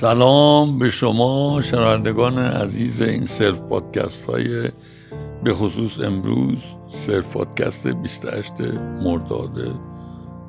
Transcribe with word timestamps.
سلام 0.00 0.78
به 0.78 0.90
شما 0.90 1.60
شنوندگان 1.60 2.38
عزیز 2.38 3.02
این 3.02 3.26
self 3.26 3.60
پادکست 3.60 4.30
های 4.30 4.68
به 5.44 5.54
خصوص 5.54 6.00
امروز 6.00 6.58
self 6.88 7.32
پادکست 7.32 7.86
28 7.86 8.52
مرداد 9.02 9.58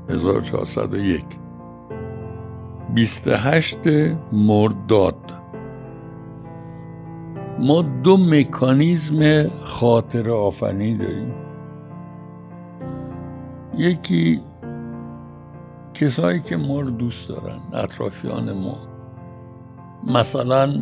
1401 0.09 1.25
28 2.93 3.77
مرداد. 4.31 5.15
ما 7.59 7.81
دو 7.81 8.17
مکانیزم 8.17 9.49
خاطرآفرینی 9.63 10.97
داریم. 10.97 11.33
یکی 13.77 14.39
کسایی 15.93 16.39
که 16.39 16.57
ما 16.57 16.81
رو 16.81 16.89
دوست 16.89 17.29
دارن 17.29 17.59
اطرافیان 17.73 18.53
ما. 18.53 18.96
مثلا 20.03 20.73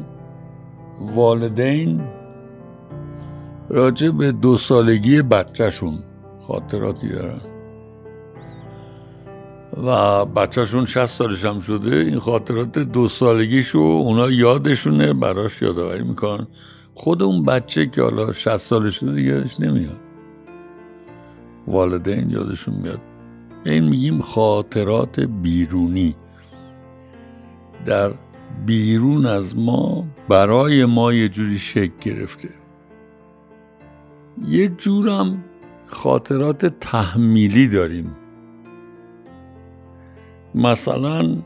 والدین 1.02 2.02
راجع 3.70 4.10
به 4.10 4.32
دو 4.32 4.58
سالگی 4.58 5.22
بچهشون 5.22 6.04
خاطراتی 6.48 7.10
دارن. 7.10 7.42
و 9.84 10.26
بچهشون 10.26 10.86
شست 10.86 11.06
سالش 11.06 11.46
هم 11.46 11.60
شده 11.60 11.96
این 11.96 12.20
خاطرات 12.20 12.80
دو 12.80 13.08
سالگیشو 13.08 13.80
اونا 13.80 14.32
یادشونه 14.32 15.14
براش 15.14 15.62
یادآوری 15.62 16.04
می‌کنن. 16.04 16.48
خود 16.94 17.24
اون 17.24 17.46
بچه 17.46 17.88
که 17.88 18.02
حالا 18.02 18.34
شست 18.34 18.58
سالش 18.58 18.96
شده 18.96 19.22
یادش 19.22 19.60
نمیاد. 19.60 20.00
والدین 21.68 22.30
یادشون 22.30 22.74
میاد. 22.74 23.02
این 23.66 23.90
میگیم 23.90 24.22
خاطرات 24.22 25.20
بیرونی. 25.20 26.16
در 27.86 28.12
بیرون 28.66 29.26
از 29.26 29.58
ما 29.58 30.08
برای 30.30 30.86
ما 30.86 31.14
یه 31.14 31.30
جوری 31.30 31.58
شکل 31.58 31.94
گرفته. 32.02 32.50
یه 34.44 34.68
جورم 34.68 35.44
خاطرات 35.88 36.66
تحمیلی 36.66 37.68
داریم. 37.68 38.16
مثلا 40.56 41.38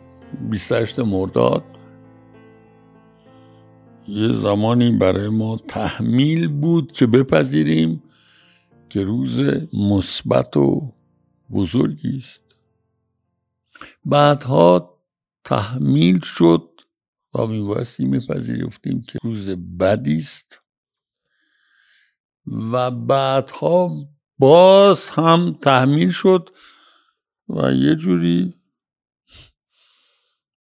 28 0.49 0.99
مرداد 0.99 1.63
یه 4.07 4.33
زمانی 4.33 4.91
برای 4.91 5.30
ما 5.30 5.57
تحمیل 5.67 6.47
بود 6.47 6.91
که 6.91 7.07
بپذیریم 7.07 8.03
که 8.89 9.03
روز 9.03 9.39
مثبت 9.73 10.57
و 10.57 10.93
بزرگی 11.52 12.17
است. 12.17 12.43
بعدها 14.05 14.99
تحمیل 15.43 16.19
شد 16.19 16.68
و 17.33 17.47
میبایستی 17.47 18.05
میپذیرفتیم 18.05 19.02
که 19.02 19.19
روز 19.23 19.49
بدی 19.49 20.17
است 20.17 20.61
و 22.71 22.91
بعدها 22.91 23.89
باز 24.38 25.09
هم 25.09 25.58
تحمیل 25.61 26.11
شد 26.11 26.49
و 27.49 27.71
یه 27.71 27.95
جوری 27.95 28.53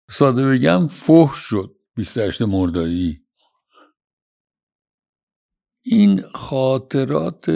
ساده 0.10 0.50
بگم 0.50 0.88
فحش 0.88 1.38
شد 1.38 1.76
28 1.96 2.42
مردادی 2.42 3.24
این 5.86 6.22
خاطرات 6.22 7.50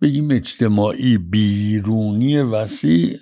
بگیم 0.00 0.30
اجتماعی 0.30 1.18
بیرونی 1.18 2.38
وسیع 2.38 3.18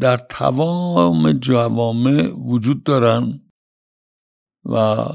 در 0.00 0.16
تمام 0.16 1.32
جوامع 1.32 2.32
وجود 2.32 2.84
دارن 2.84 3.50
و 4.64 5.06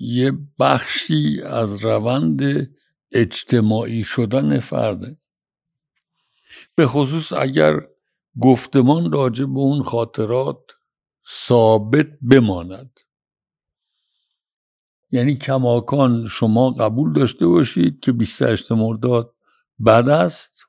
یه 0.00 0.32
بخشی 0.58 1.42
از 1.42 1.84
روند 1.84 2.42
اجتماعی 3.12 4.04
شدن 4.04 4.60
فرده. 4.60 5.18
به 6.74 6.86
خصوص 6.86 7.32
اگر 7.32 7.80
گفتمان 8.40 9.12
راجع 9.12 9.44
به 9.44 9.58
اون 9.58 9.82
خاطرات 9.82 10.60
ثابت 11.28 12.08
بماند. 12.30 13.00
یعنی 15.10 15.34
کماکان 15.34 16.26
شما 16.26 16.70
قبول 16.70 17.12
داشته 17.12 17.46
باشید 17.46 18.00
که 18.00 18.12
28 18.12 18.72
مرداد 18.72 19.34
بد 19.86 20.08
است 20.08 20.66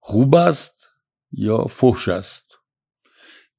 خوب 0.00 0.34
است 0.34 0.79
یا 1.32 1.64
فحش 1.64 2.08
است؟ 2.08 2.46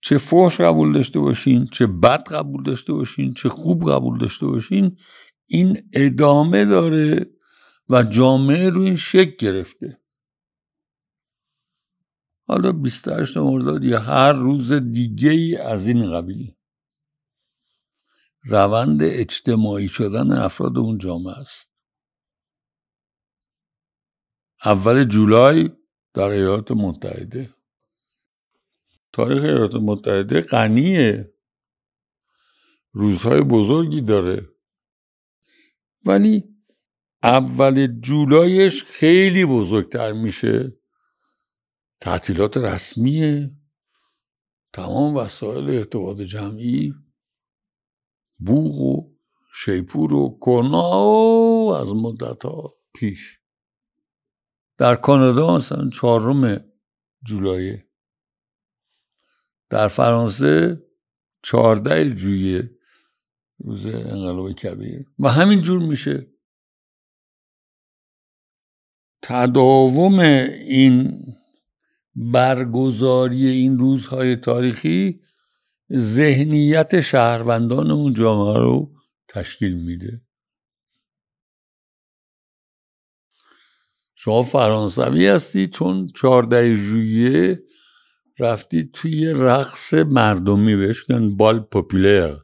چه 0.02 0.18
فحش 0.18 0.62
قبول 0.62 0.94
داشته 0.94 1.20
باشین 1.20 1.68
چه 1.68 1.88
بد 1.88 2.24
قبول 2.24 2.64
داشته 2.64 2.94
باشین 2.94 3.34
چه 3.34 3.50
خوب 3.50 3.92
قبول 3.92 4.20
داشته 4.20 4.46
باشین 4.46 4.98
این 5.46 5.90
ادامه 5.94 6.66
داره 6.66 7.26
و 7.90 8.04
جامعه 8.04 8.70
رو 8.70 8.82
این 8.82 8.96
شکل 8.96 9.36
گرفته. 9.40 10.02
حالا 12.48 12.72
28 12.72 13.38
مرداد 13.38 13.84
یا 13.86 14.00
هر 14.00 14.34
روز 14.34 14.72
دیگه 14.72 15.30
ای 15.30 15.56
از 15.56 15.88
این 15.88 16.12
قبیل. 16.12 16.56
روند 18.44 19.03
اجتماعی 19.03 19.88
شدن 19.88 20.32
افراد 20.32 20.78
اون 20.78 20.98
جامعه 20.98 21.40
است. 21.40 21.72
اول 24.66 25.03
جولای 25.03 25.70
در 26.14 26.28
ایالات 26.28 26.72
متحده. 26.72 27.53
تاریخ 29.13 29.44
ایالات 29.44 29.75
متحده 29.75 30.41
غنیه. 30.41 31.33
روزهای 32.91 33.41
بزرگی 33.41 34.01
داره. 34.01 34.49
ولی 36.05 36.55
اول 37.23 37.88
جولایش 37.99 38.83
خیلی 38.83 39.45
بزرگتر 39.45 40.11
میشه. 40.11 40.77
تعطیلات 41.99 42.57
رسمیه. 42.57 43.51
تمام 44.73 45.16
وسایل 45.16 45.69
ارتباط 45.69 46.22
جمعی. 46.22 46.93
بوغ 48.38 48.81
و 48.81 49.11
شیپور 49.53 50.13
و 50.13 50.38
کنا 50.41 50.99
و 50.99 51.73
از 51.73 51.93
مدت 51.93 52.45
ها 52.45 52.73
پیش. 52.93 53.39
در 54.78 54.95
کانادا 54.95 55.55
مثلا 55.55 55.89
چهارم 55.89 56.57
جولای 57.23 57.78
در 59.72 59.88
فرانسه 59.88 60.84
چهارده 61.44 62.09
جویه 62.09 62.72
روز 63.59 63.86
انقلاب 63.86 64.52
کبیر. 64.52 65.06
و 65.20 65.30
همین 65.30 65.62
جور 65.62 65.82
میشه. 65.82 66.28
تداوم 69.22 70.20
این 70.20 71.26
برگزاری 72.16 73.48
این 73.48 73.80
روزهای 73.80 74.36
تاریخی 74.36 75.22
ذهنیت 75.94 77.00
شهروندان 77.02 77.92
اون 77.92 78.14
جامعه 78.14 78.58
رو 78.58 78.92
تشکیل 79.28 79.74
میده. 79.74 80.22
شما 84.16 84.44
فرانسوی 84.44 85.28
هستی 85.28 85.68
چون 85.68 86.08
چهارده 86.16 86.74
ژوئیه 86.74 87.64
رفتی 88.40 88.90
توی 88.94 89.34
رقص 89.34 89.94
مردمی 89.94 90.75
بهش 90.75 91.02
کن 91.02 91.38
بال 91.38 91.59
پاپولر 91.59 92.38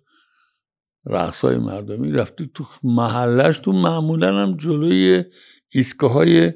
رقص 1.06 1.42
های 1.42 1.58
مردمی 1.58 2.12
رفتی 2.12 2.52
تو 2.54 2.66
محلش 2.84 3.60
تو 3.60 3.72
معمولا 3.72 4.38
هم 4.44 4.58
جلوی 4.58 5.24
ایسکه 5.70 6.08
های 6.08 6.54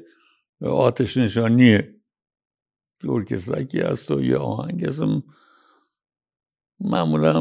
آتش 0.62 1.16
نشانیه 1.16 2.02
ارکسترکی 3.08 3.80
هست 3.80 4.10
و 4.10 4.22
یه 4.22 4.36
آهنگ 4.36 4.84
هست. 4.84 5.00
معمولا 6.80 7.40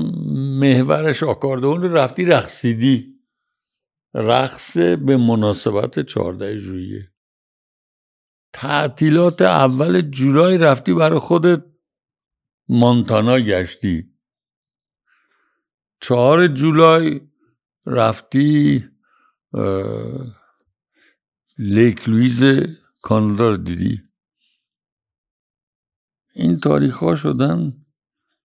محورش 0.60 1.24
آکاردون 1.24 1.82
رو 1.82 1.98
رفتی 1.98 2.26
رقصیدی 2.26 3.16
رقص 4.14 4.78
به 4.78 5.18
مناسبت 5.18 6.00
چهارده 6.00 6.58
ژوئیه. 6.58 7.12
تعطیلات 8.54 9.42
اول 9.42 10.02
جولای 10.02 10.58
رفتی 10.58 10.94
برای 10.94 11.20
خودت 11.20 11.64
مانتانا 12.74 13.40
گشتی. 13.40 14.14
چهار 16.02 16.48
جولای 16.48 17.22
رفتی 17.86 18.86
Lake 21.58 22.10
Louise 22.10 22.44
کانادا 23.02 23.50
رو 23.50 23.58
دیدی؟ 23.58 24.02
این 26.36 26.60
تاریخ 26.60 26.98
ها 26.98 27.16
شدن 27.16 27.86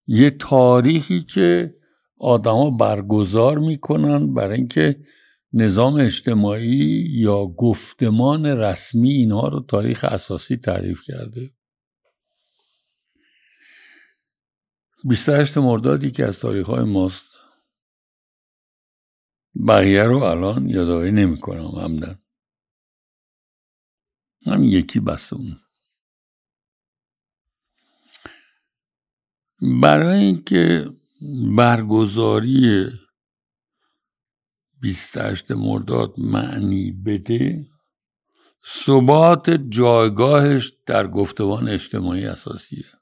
یه 0.06 0.30
تاریخی 0.30 1.22
که 1.22 1.74
آدما 2.18 2.70
برگزار 2.70 3.58
می‌کنن 3.58 4.34
برای 4.34 4.56
اینکه 4.56 5.04
نظام 5.52 5.94
اجتماعی 5.94 7.08
یا 7.10 7.46
گفتمان 7.46 8.46
رسمی 8.46 9.10
اینها 9.10 9.48
رو 9.48 9.60
تاریخ 9.68 10.04
اساسی 10.04 10.56
تعریف 10.56 11.02
کرده. 11.02 11.55
28 15.08 15.58
مردادی 15.58 16.10
که 16.10 16.24
از 16.24 16.38
تاریخ 16.38 16.66
های 16.66 16.84
ماست. 16.84 17.26
بقیه 19.68 20.02
رو 20.02 20.22
الان 20.22 20.68
یادآوری 20.68 21.12
نمی 21.12 21.40
کنم 21.40 21.66
همدن 21.66 22.18
هم 24.46 24.64
یکی 24.64 25.00
بس 25.00 25.32
اون. 25.32 25.60
برای 29.82 30.18
اینکه 30.18 30.90
برگزاری 31.56 32.86
28 34.80 35.50
مرداد 35.50 36.14
معنی 36.18 36.92
بده 36.92 37.66
ثبات 38.66 39.50
جایگاهش 39.50 40.72
در 40.86 41.06
گفتمان 41.06 41.68
اجتماعی 41.68 42.26
اساسیه 42.26 42.95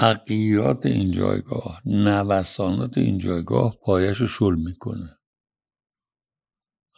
تغییرات 0.00 0.86
این 0.86 1.12
جایگاه 1.12 1.82
نوسانات 1.84 2.98
این 2.98 3.18
جایگاه 3.18 3.76
پایش 3.82 4.16
رو 4.18 4.26
شل 4.26 4.54
می‌کنه. 4.54 5.18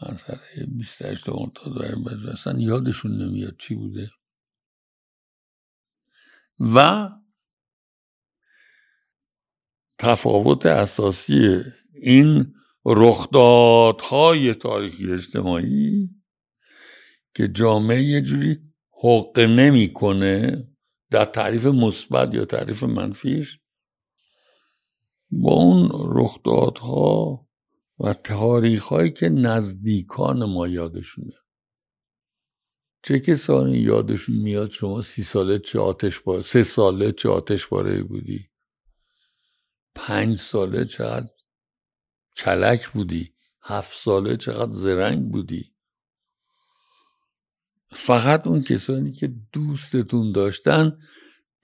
مثلا 0.02 0.38
28 0.78 1.28
مرداد 1.28 1.74
داره 1.76 2.32
اصلا 2.32 2.60
یادشون 2.60 3.22
نمیاد 3.22 3.56
چی 3.58 3.74
بوده. 3.74 4.10
و 6.74 7.08
تفاوت 9.98 10.66
اساسی 10.66 11.60
این 11.94 12.54
رخدادهای 12.86 14.54
تاریخی 14.54 15.12
اجتماعی 15.12 16.10
که 17.34 17.48
جامعه 17.48 18.02
یه 18.02 18.20
جوری 18.20 18.58
حق 19.02 19.38
نمی‌کنه 19.38 20.68
در 21.12 21.24
تعریف 21.24 21.66
مثبت 21.66 22.34
یا 22.34 22.44
تعریف 22.44 22.82
منفیش 22.82 23.58
با 25.30 25.52
اون 25.52 25.90
رخدادها 25.92 27.48
و 27.98 28.12
تاریخ 28.12 28.84
هایی 28.84 29.10
که 29.10 29.28
نزدیکان 29.28 30.44
ما 30.44 30.68
یادشونه. 30.68 31.34
چه 33.02 33.20
کسانی 33.20 33.78
یادشون 33.78 34.36
میاد 34.36 34.70
شما 34.70 35.02
سی 35.02 35.22
ساله 35.22 35.58
چه 35.58 35.78
آتش 35.78 36.20
باره 36.20 36.42
سه 36.42 36.62
ساله 36.62 37.12
چه 37.12 37.28
آتش 37.28 37.66
باره 37.66 38.02
بودی؟ 38.02 38.50
پنج 39.94 40.40
ساله 40.40 40.84
چقدر 40.84 41.30
کلک 42.36 42.88
بودی؟ 42.88 43.34
هفت 43.62 43.98
ساله 43.98 44.36
چقدر 44.36 44.72
زرنگ 44.72 45.30
بودی؟ 45.30 45.74
فقط 47.94 48.46
اون 48.46 48.62
کسانی 48.62 49.12
که 49.12 49.34
دوستتون 49.52 50.32
داشتن 50.32 50.98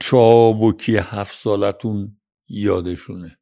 چابکی 0.01 0.97
هفت 0.97 1.37
سالتون 1.37 2.21
یادشونه. 2.49 3.39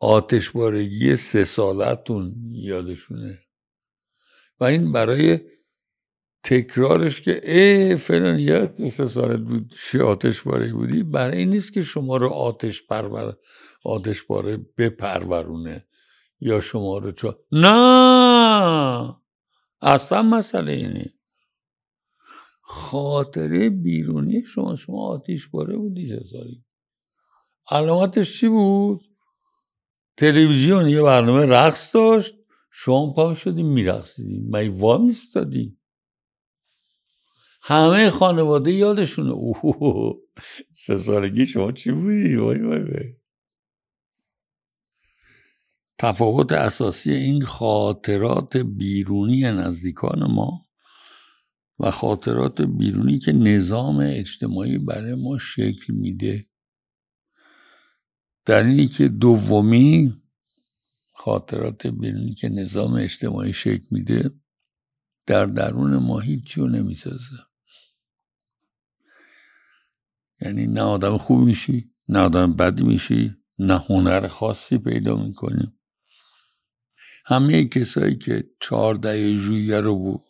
آتشبارگی 0.00 1.16
سه 1.16 1.44
سالتون 1.44 2.34
یادشونه. 2.52 3.38
و 4.60 4.64
این 4.64 4.92
برای 4.92 5.40
تکرارش 6.44 7.20
که 7.20 7.40
ای 7.52 7.96
فلان 7.96 8.38
یاد 8.38 8.88
سه 8.88 9.08
سال 9.08 9.36
بود 9.36 9.74
آتش 10.04 10.42
باره 10.42 10.72
بودی 10.72 11.02
برای 11.02 11.38
این 11.38 11.50
نیست 11.50 11.72
که 11.72 11.82
شما 11.82 12.16
رو 12.16 12.28
آتش 12.28 12.86
پرور 12.86 13.36
آتش 13.84 14.22
باره 14.22 14.56
بپرورونه 14.56 15.86
یا 16.40 16.60
شما 16.60 16.98
رو 16.98 17.12
چا 17.12 17.38
نه! 17.52 19.16
اصلا 19.82 20.22
مسئله 20.22 20.72
اینه. 20.72 21.14
خاطره 22.72 23.70
بیرونی 23.70 24.42
شما. 24.42 24.74
شما 24.74 25.08
آتیش 25.08 25.48
باره 25.48 25.76
بودی 25.76 26.08
چه 26.08 26.20
سالی؟ 26.20 26.64
علامتش 27.70 28.40
چی 28.40 28.48
بود؟ 28.48 29.00
تلویزیون 30.16 30.88
یه 30.88 31.02
برنامه 31.02 31.46
رقص 31.46 31.94
داشت. 31.94 32.34
شما 32.70 33.12
پا 33.12 33.34
شدی 33.34 33.62
میرقصیدی. 33.62 34.46
مگه 34.50 34.70
وا 34.70 35.10
همه 37.62 38.10
خانواده 38.10 38.72
یادشونه. 38.72 39.30
اوه 39.30 40.20
سه 40.72 40.98
سالگی 40.98 41.46
شما 41.46 41.72
چی 41.72 41.92
بودی؟ 41.92 42.36
وای 42.36 42.62
وای 42.62 42.82
وای. 42.82 43.16
تفاوت 45.98 46.52
اساسی 46.52 47.12
این 47.12 47.42
خاطرات 47.42 48.56
بیرونی 48.56 49.42
نزدیکان 49.42 50.32
ما 50.32 50.69
و 51.80 51.90
خاطرات 51.90 52.60
بیرونی 52.60 53.18
که 53.18 53.32
نظام 53.32 53.98
اجتماعی 53.98 54.78
برای 54.78 55.14
ما 55.14 55.38
شکل 55.38 55.92
میده. 55.92 56.46
در 58.46 58.62
اینی 58.64 58.86
که 58.88 59.08
دومی 59.08 60.22
خاطرات 61.12 61.86
بیرونی 61.86 62.34
که 62.34 62.48
نظام 62.48 62.92
اجتماعی 62.94 63.52
شکل 63.52 63.86
میده 63.90 64.30
در 65.26 65.46
درون 65.46 65.96
ما 65.96 66.20
هیچی 66.20 66.60
رو 66.60 66.68
نمی‌سازه. 66.68 67.36
یعنی 70.40 70.66
نه 70.66 70.80
آدم 70.80 71.16
خوب 71.16 71.40
میشی 71.40 71.94
نه 72.08 72.18
آدم 72.18 72.52
بد 72.52 72.80
میشی 72.80 73.36
نه 73.58 73.78
هنر 73.78 74.28
خاصی 74.28 74.78
پیدا 74.78 75.16
می‌کنی. 75.16 75.72
همه 77.26 77.64
کسایی 77.64 78.18
که 78.18 78.50
چهارده 78.60 79.36
ژوئیه 79.36 79.80
رو 79.80 80.20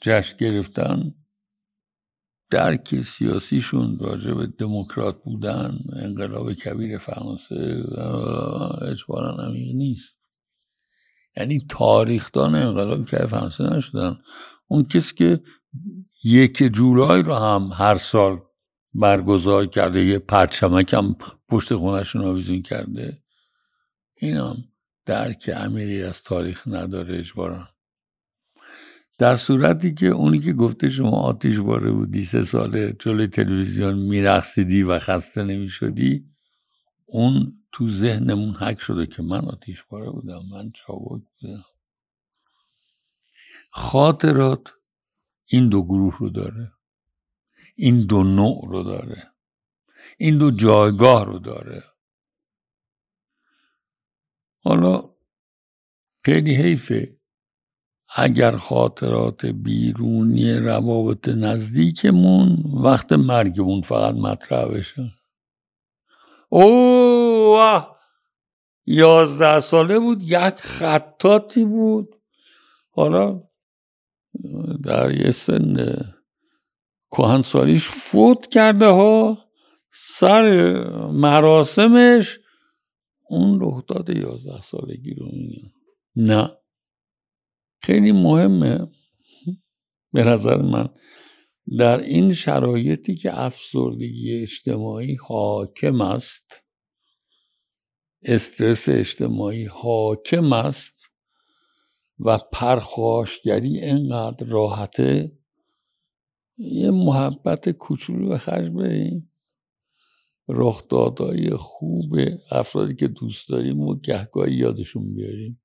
جشن 0.00 0.36
گرفتن 0.36 1.14
درک 2.50 3.02
سیاسیشون 3.02 3.98
راجع 3.98 4.32
به 4.32 4.46
دموکرات 4.46 5.22
بودن 5.22 5.78
انقلاب 5.92 6.52
کبیر 6.52 6.98
فرانسه 6.98 7.84
اجبارا 8.82 9.36
عمیق 9.46 9.74
نیست. 9.74 10.18
یعنی 11.36 11.66
تاریخدان 11.68 12.54
انقلاب 12.54 13.04
کبیر 13.04 13.26
فرانسه 13.26 13.64
نشدن. 13.64 14.18
اون 14.68 14.84
کسی 14.84 15.14
که 15.14 15.42
یک 16.24 16.62
جولای 16.62 17.22
رو 17.22 17.34
هم 17.34 17.70
هر 17.74 17.94
سال 17.94 18.40
برگزار 18.94 19.66
کرده 19.66 20.04
یه 20.04 20.18
پرچمک 20.18 20.94
هم 20.94 21.16
پشت 21.48 21.74
خونشون 21.74 22.24
آویزون 22.24 22.62
کرده 22.62 23.22
این 24.16 24.36
هم 24.36 24.56
درک 25.06 25.48
عمیقی 25.48 26.02
از 26.02 26.22
تاریخ 26.22 26.62
نداره 26.66 27.18
اجبارا. 27.18 27.68
در 29.18 29.36
صورتی 29.36 29.94
که 29.94 30.06
اونی 30.06 30.38
که 30.38 30.52
گفته 30.52 30.88
شما 30.88 31.10
آتیش 31.10 31.58
باره 31.58 31.90
بودی 31.90 32.24
سه 32.24 32.42
ساله 32.44 32.92
جلوی 32.98 33.26
تلویزیون 33.26 33.98
میرقصیدی 33.98 34.82
و 34.82 34.98
خسته 34.98 35.42
نمی‌شدی 35.42 36.30
اون 37.06 37.52
تو 37.72 37.88
ذهنمون 37.88 38.54
حک 38.54 38.80
شده 38.80 39.06
که 39.06 39.22
من 39.22 39.44
آتیش 39.44 39.82
باره 39.82 40.10
بودم 40.10 40.42
من 40.52 40.70
چابک 40.70 41.22
بودم. 41.40 41.64
خاطرات 43.70 44.72
این 45.46 45.68
دو 45.68 45.84
گروه 45.84 46.16
رو 46.18 46.30
داره 46.30 46.72
این 47.76 48.06
دو 48.06 48.22
نوع 48.22 48.68
رو 48.68 48.82
داره 48.82 49.32
این 50.18 50.38
دو 50.38 50.50
جایگاه 50.50 51.24
رو 51.24 51.38
داره. 51.38 51.82
حالا 54.64 55.14
خیلی 56.24 56.54
حیفه 56.54 57.17
اگر 58.16 58.56
خاطرات 58.56 59.46
بیرونی 59.46 60.52
روابط 60.54 61.28
نزدیکمون 61.28 62.56
وقت 62.84 63.12
مرگمون 63.12 63.80
فقط 63.80 64.14
مطرح 64.14 64.64
بشه 64.68 65.12
اوه 66.48 67.98
یازده 68.86 69.60
ساله 69.60 69.98
بود 69.98 70.22
یک 70.22 70.54
خطاتی 70.60 71.64
بود. 71.64 72.16
حالا 72.90 73.42
در 74.84 75.10
یه 75.10 75.30
سن 75.30 75.96
کهنسالیش 77.10 77.88
فوت 77.88 78.46
کرده 78.46 78.86
ها 78.86 79.38
سر 79.92 80.74
مراسمش. 81.12 82.38
اون 83.28 83.58
رخداد 83.62 84.08
یازده 84.08 84.62
سالگی 84.62 85.14
رو 85.14 85.26
میگن 85.26 85.70
نه. 86.16 86.50
خیلی 87.80 88.12
مهمه. 88.12 88.86
به 90.12 90.24
نظر 90.24 90.62
من 90.62 90.88
در 91.78 92.00
این 92.00 92.34
شرایطی 92.34 93.14
که 93.14 93.40
افسردگی 93.40 94.42
اجتماعی 94.42 95.14
حاکم 95.14 96.00
است 96.00 96.62
استرس 98.22 98.88
اجتماعی 98.88 99.64
حاکم 99.64 100.52
است 100.52 101.10
و 102.18 102.38
پرخاشگری 102.52 103.78
اینقدر 103.78 104.46
راحته 104.46 105.38
یه 106.58 106.90
محبت 106.90 107.70
کوچولو 107.70 108.28
به 108.28 108.38
خرج 108.38 108.70
بریم. 108.70 109.32
رخدادهای 110.48 111.50
خوب 111.50 112.16
افرادی 112.50 112.94
که 112.94 113.08
دوست 113.08 113.48
داریم 113.48 113.80
و 113.80 114.00
گهگاهی 114.00 114.54
یادشون 114.54 115.14
بیاریم. 115.14 115.60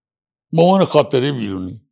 به 0.51 0.61
عنوان 0.61 0.85
خاطره 0.85 1.31
بیرونی. 1.31 1.82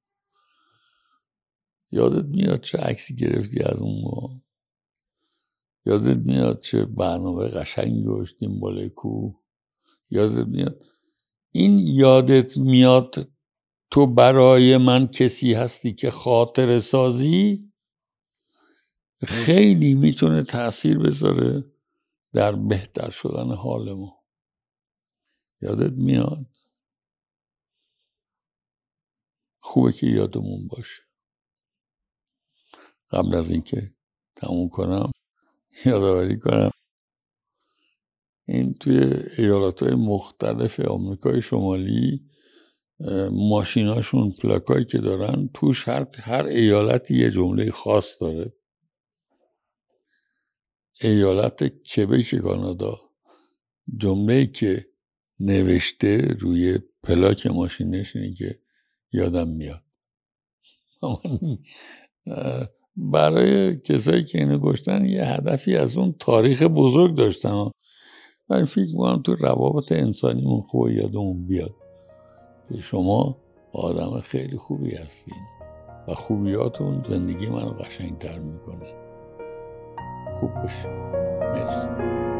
یادت 1.91 2.25
میاد 2.25 2.61
چه 2.61 2.77
عکسی 2.77 3.15
گرفتی 3.15 3.63
از 3.63 3.77
اون 3.77 4.01
ما 4.03 4.41
یادت 5.85 6.17
میاد 6.17 6.59
چه 6.59 6.85
برنامه 6.85 7.47
قشنگی 7.47 8.03
گذاشتیم 8.03 8.59
بالای 8.59 8.89
کوه؟ 8.89 9.39
یادت 10.09 10.47
میاد 10.47 10.85
این 11.51 11.79
یادت 11.79 12.57
میاد 12.57 13.31
تو 13.91 14.07
برای 14.07 14.77
من 14.77 15.07
کسی 15.07 15.53
هستی 15.53 15.93
که 15.93 16.11
خاطر 16.11 16.79
سازی؟ 16.79 17.71
خیلی 19.23 19.95
می‌تونه 19.95 20.43
تاثیر 20.43 20.99
بذاره 20.99 21.71
در 22.33 22.55
بهتر 22.55 23.09
شدن 23.09 23.51
حال 23.51 23.93
ما. 23.93 24.23
یادت 25.61 25.93
میاد؟ 25.93 26.45
خوبه 29.59 29.93
که 29.93 30.07
یادمون 30.07 30.67
باشه. 30.67 31.10
قبل 33.11 33.35
از 33.35 33.51
اینکه 33.51 33.93
تموم 34.35 34.69
کنم 34.69 35.11
یادآوری 35.85 36.39
کنم. 36.39 36.71
این 38.47 38.73
توی 38.73 39.13
ایالات 39.37 39.83
های 39.83 39.95
مختلف 39.95 40.79
آمریکای 40.79 41.41
شمالی 41.41 42.31
ماشیناشون 43.31 44.31
پلاکایی 44.31 44.85
که 44.85 44.97
دارن 44.97 45.49
توش 45.53 45.87
هر, 45.87 46.07
هر 46.15 46.45
ایالتی 46.45 47.17
یه 47.17 47.31
جمله 47.31 47.71
خاص 47.71 48.21
داره. 48.21 48.53
ایالت 51.01 51.63
کبک 51.63 52.35
کانادا. 52.35 52.99
جمله 53.97 54.45
که 54.45 54.87
نوشته 55.39 56.35
روی 56.39 56.79
پلاک 57.03 57.47
ماشینش 57.47 58.15
اینه 58.15 58.33
که 58.33 58.59
یادم 59.11 59.47
میاد. 59.49 59.83
برای 62.95 63.77
کسایی 63.77 64.23
که 64.23 64.39
اینو 64.39 64.57
گشتن 64.57 65.05
یه 65.05 65.25
هدفی 65.25 65.75
از 65.75 65.97
اون 65.97 66.15
تاریخ 66.19 66.63
بزرگ 66.63 67.15
داشتن. 67.15 67.71
ولی 68.49 68.65
فکر 68.65 68.87
می‌کنم 68.91 69.21
تو 69.21 69.35
روابط 69.35 69.91
انسانیمون 69.91 70.61
خوب 70.61 70.89
یادمون 70.89 71.47
بیاد. 71.47 71.75
که 72.69 72.81
شما 72.81 73.37
آدم 73.73 74.21
خیلی 74.21 74.57
خوبی 74.57 74.95
هستین 74.95 75.37
و 76.07 76.13
خوبیاتون 76.13 77.03
زندگی 77.09 77.47
منو 77.47 77.69
قشنگتر 77.69 78.39
می‌کنه. 78.39 78.93
خوب 80.39 80.51
بشه 80.63 80.89
مرسی. 81.53 82.30